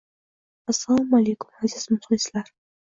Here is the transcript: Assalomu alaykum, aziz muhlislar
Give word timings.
Assalomu 0.73 1.19
alaykum, 1.21 1.55
aziz 1.67 1.87
muhlislar 1.95 2.55